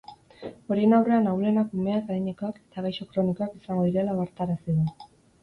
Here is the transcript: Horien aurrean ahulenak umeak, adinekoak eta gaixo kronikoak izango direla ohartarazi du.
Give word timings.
Horien 0.75 0.95
aurrean 0.99 1.29
ahulenak 1.31 1.75
umeak, 1.81 2.09
adinekoak 2.15 2.57
eta 2.63 2.85
gaixo 2.87 3.07
kronikoak 3.13 3.55
izango 3.61 3.87
direla 3.91 4.19
ohartarazi 4.19 4.81
du. 4.81 4.91